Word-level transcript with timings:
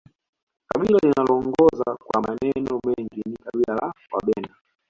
kabila 0.67 0.99
linaloongoza 1.03 1.95
kwa 1.97 2.21
maneno 2.21 2.79
mengi 2.85 3.21
ni 3.25 3.37
kabila 3.37 3.75
la 3.75 3.93
wabena 4.11 4.55